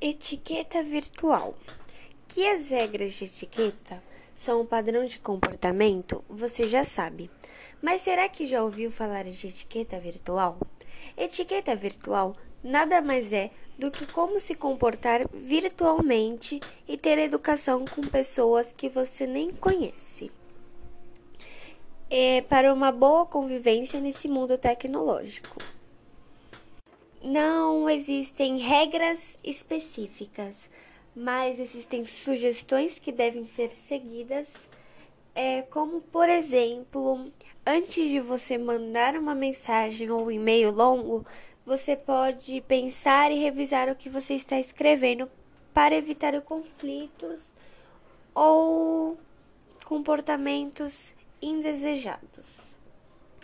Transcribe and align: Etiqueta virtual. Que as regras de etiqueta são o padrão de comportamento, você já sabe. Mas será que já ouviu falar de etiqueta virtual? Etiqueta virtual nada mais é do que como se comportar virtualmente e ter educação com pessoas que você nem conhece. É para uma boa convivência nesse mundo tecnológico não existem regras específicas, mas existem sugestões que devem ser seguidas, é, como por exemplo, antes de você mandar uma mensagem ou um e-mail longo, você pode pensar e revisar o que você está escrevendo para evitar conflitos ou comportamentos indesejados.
Etiqueta 0.00 0.80
virtual. 0.80 1.56
Que 2.28 2.46
as 2.46 2.70
regras 2.70 3.14
de 3.14 3.24
etiqueta 3.24 4.00
são 4.32 4.60
o 4.60 4.64
padrão 4.64 5.04
de 5.04 5.18
comportamento, 5.18 6.24
você 6.28 6.68
já 6.68 6.84
sabe. 6.84 7.28
Mas 7.82 8.02
será 8.02 8.28
que 8.28 8.46
já 8.46 8.62
ouviu 8.62 8.92
falar 8.92 9.24
de 9.24 9.48
etiqueta 9.48 9.98
virtual? 9.98 10.56
Etiqueta 11.16 11.74
virtual 11.74 12.36
nada 12.62 13.00
mais 13.00 13.32
é 13.32 13.50
do 13.76 13.90
que 13.90 14.06
como 14.06 14.38
se 14.38 14.54
comportar 14.54 15.28
virtualmente 15.34 16.60
e 16.86 16.96
ter 16.96 17.18
educação 17.18 17.84
com 17.84 18.02
pessoas 18.02 18.72
que 18.72 18.88
você 18.88 19.26
nem 19.26 19.50
conhece. 19.50 20.30
É 22.08 22.42
para 22.42 22.72
uma 22.72 22.92
boa 22.92 23.26
convivência 23.26 24.00
nesse 24.00 24.28
mundo 24.28 24.56
tecnológico 24.56 25.56
não 27.28 27.90
existem 27.90 28.56
regras 28.58 29.38
específicas, 29.44 30.70
mas 31.14 31.60
existem 31.60 32.04
sugestões 32.06 32.98
que 32.98 33.12
devem 33.12 33.46
ser 33.46 33.68
seguidas, 33.68 34.68
é, 35.34 35.62
como 35.62 36.00
por 36.00 36.28
exemplo, 36.28 37.30
antes 37.66 38.08
de 38.08 38.18
você 38.18 38.56
mandar 38.56 39.14
uma 39.14 39.34
mensagem 39.34 40.10
ou 40.10 40.26
um 40.26 40.30
e-mail 40.30 40.70
longo, 40.70 41.26
você 41.66 41.94
pode 41.94 42.62
pensar 42.62 43.30
e 43.30 43.38
revisar 43.38 43.90
o 43.90 43.96
que 43.96 44.08
você 44.08 44.34
está 44.34 44.58
escrevendo 44.58 45.30
para 45.74 45.94
evitar 45.94 46.40
conflitos 46.40 47.52
ou 48.34 49.18
comportamentos 49.84 51.14
indesejados. 51.42 52.67